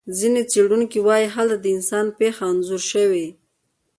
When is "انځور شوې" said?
2.51-3.27